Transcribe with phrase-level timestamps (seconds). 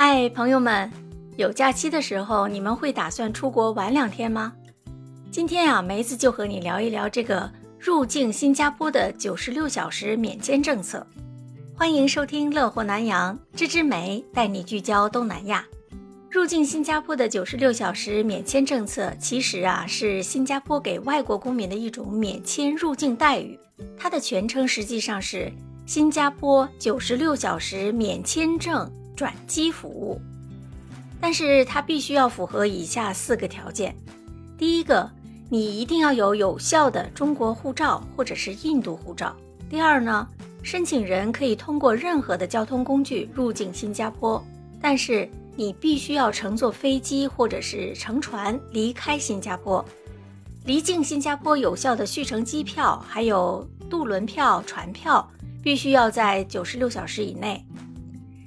[0.00, 0.88] 嗨，朋友们，
[1.36, 4.52] 有假期的时候，你们会打算出国玩两天吗？
[5.28, 11.04] 今天啊，梅子就和你聊一聊这个入境新加坡的九十六小时免签政策。
[11.74, 15.66] 欢迎收听《乐活南洋》，芝芝梅带你聚焦东南亚。
[16.30, 23.58] 入境新加坡的九十六小时免签政策，其实啊是新加坡给外国公民的一种免签入境待遇。
[23.96, 25.52] 它的全称实际上是
[25.86, 28.88] 新加坡九十六小时免签证。
[29.18, 30.20] 转机服务，
[31.20, 33.92] 但是它必须要符合以下四个条件：
[34.56, 35.10] 第一个，
[35.50, 39.34] 你一定要有有效的中国护照或者是印度护照；
[39.68, 40.24] 第二呢，
[40.62, 44.40] 申请人可以通过任何的交通工具入境新加坡，
[44.80, 49.84] 但是你必须要乘坐飞机或者是乘船离开新加坡。
[50.64, 55.28] 离境新加坡有效的续程机票还有渡轮票、船票，
[55.60, 57.64] 必须要在九十六小时以内。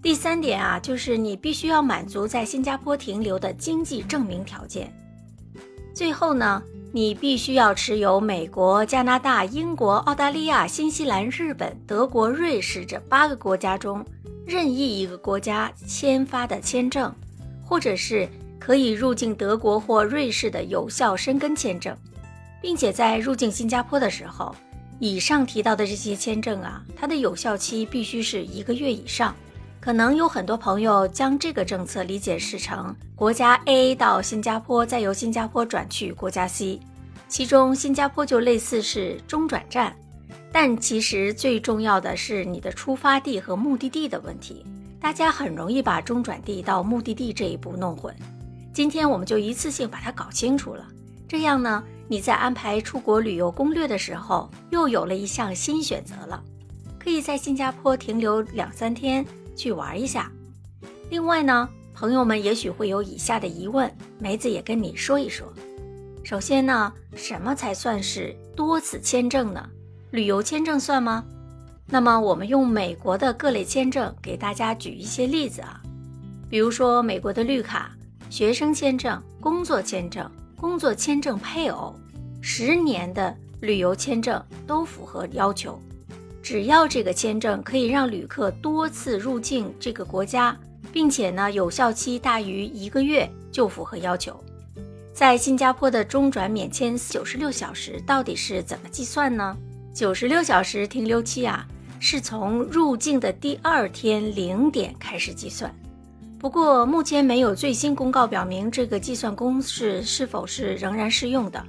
[0.00, 4.92] 第三点啊，就是你必须要满足在新加坡停留的经济证明条件。
[5.92, 14.04] 最后呢，你必须要持有美国、加拿大、英国、澳大利亚、新西兰、日本、德国、瑞士这八个国家中
[14.46, 17.12] 任意一个国家签发的签证，
[17.64, 18.28] 或者是
[18.60, 21.94] 可以入境德国或瑞士的有效申根签证，
[22.62, 24.54] 并且在入境新加坡的时候，
[25.00, 29.34] 以上提到的这些签证啊，它的有效期必须是一个月以上。
[29.80, 36.80] 可能有很多朋友将这个政策理解是成国家 A 到新加坡，再由新加坡转去国家 C，
[37.28, 39.96] 其中新加坡就类似是中转站，
[40.52, 44.66] 但其实最重要的是你的出发地和目的地的问题，
[45.00, 48.14] 大家很容易把中转地到目的地这一步弄混。
[48.74, 50.84] 今天我们就一次性把它搞清楚了，
[51.26, 56.42] 这样呢，你在安排出国旅游攻略的时候又有了一项新选择了，
[56.98, 59.24] 可以在新加坡停留两三天。
[59.58, 60.32] 去玩一下。
[61.10, 65.52] 另外呢，朋友们也许会有以下的疑问，梅子也跟你说一说。
[66.22, 69.68] 首先呢，什么才算是多次签证呢？
[70.12, 71.24] 旅游签证算吗？
[71.86, 75.80] 那么我们用美国的各类签证给大家举一些例子啊，
[76.48, 77.90] 比如说美国的绿卡、
[78.30, 81.94] 学生签证、工作签证、工作签证配偶、
[82.42, 85.80] 十年的旅游签证都符合要求。
[86.48, 90.58] 只要这个签证可以让旅客多次入境这个国家，
[90.90, 94.34] 并且呢有效期大于一个月，就符合要求。
[95.12, 99.54] 在新加坡的中转免签九十六小时到底是怎么计算呢？
[99.92, 101.68] 九十六小时停留期啊，
[102.00, 105.70] 是从入境的第二天零点开始计算。
[106.38, 111.62] 不过目前没有最新公告表明这个计算公式是否是仍然适用的，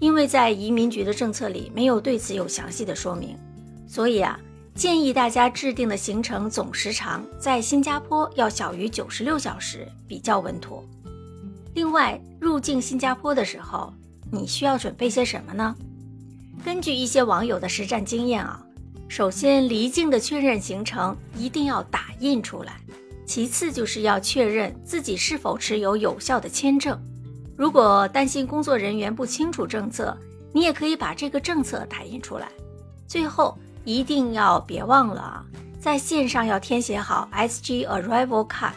[0.00, 3.38] 因为在移民局的政策里没有对此有详细的说明。
[3.94, 4.36] 所以啊，
[4.74, 10.82] 建议大家制定的行程总时长在新加坡要小于九十六小时，比较稳妥。
[11.76, 13.94] 另外，入境新加坡的时候，
[14.32, 15.76] 你需要准备些什么呢？
[16.64, 18.60] 根据一些网友的实战经验啊，
[19.06, 22.80] 首先离境的确认行程一定要打印出来，
[23.24, 27.00] 其次就是要确认自己是否持有有效的签证。
[27.56, 30.18] 如果担心工作人员不清楚政策，
[30.52, 32.48] 你也可以把这个政策打印出来。
[33.06, 33.56] 最后。
[33.84, 35.44] 一定要别忘了啊，
[35.78, 38.72] 在线上要填写好 SG Arrival Card。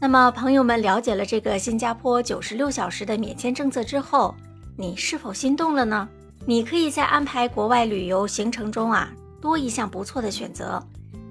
[0.00, 4.34] 那么，朋友们了解了这个新加坡九十六小时的免签政策之后，
[4.76, 6.06] 你是否心动了呢？
[6.44, 9.10] 你可以在安排国外旅游行程中啊，
[9.40, 10.82] 多一项不错的选择，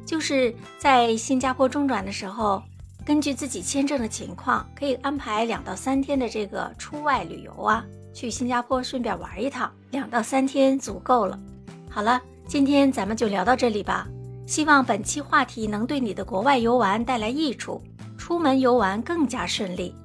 [0.07, 2.63] 就是在新加坡中转的时候，
[3.05, 11.37] 根据自己签证的情况，可以安排两到三天的这个出外旅游啊，去新加坡顺便玩一趟，两到三天足够了。
[11.91, 12.19] 好了。
[12.45, 14.07] 今天咱们就聊到这里吧，
[14.45, 17.81] 希望本期话题能对你的国外游玩带来益处，
[18.17, 19.95] 出门游玩更加顺利。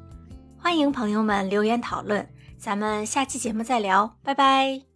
[0.57, 4.88] 欢迎朋友们留言讨论，咱们下期节目再聊，拜拜。